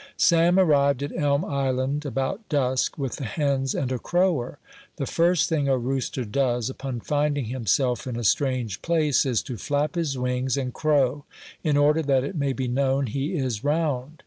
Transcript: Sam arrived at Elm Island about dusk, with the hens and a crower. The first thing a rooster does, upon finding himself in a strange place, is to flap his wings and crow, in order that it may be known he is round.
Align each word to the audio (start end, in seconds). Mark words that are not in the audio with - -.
Sam 0.17 0.57
arrived 0.57 1.03
at 1.03 1.15
Elm 1.15 1.45
Island 1.45 2.07
about 2.07 2.49
dusk, 2.49 2.97
with 2.97 3.17
the 3.17 3.23
hens 3.23 3.75
and 3.75 3.91
a 3.91 3.99
crower. 3.99 4.57
The 4.95 5.05
first 5.05 5.47
thing 5.47 5.67
a 5.69 5.77
rooster 5.77 6.25
does, 6.25 6.71
upon 6.71 7.01
finding 7.01 7.45
himself 7.45 8.07
in 8.07 8.15
a 8.17 8.23
strange 8.23 8.81
place, 8.81 9.27
is 9.27 9.43
to 9.43 9.57
flap 9.57 9.93
his 9.93 10.17
wings 10.17 10.57
and 10.57 10.73
crow, 10.73 11.25
in 11.63 11.77
order 11.77 12.01
that 12.01 12.23
it 12.23 12.35
may 12.35 12.51
be 12.51 12.67
known 12.67 13.05
he 13.05 13.35
is 13.35 13.63
round. 13.63 14.19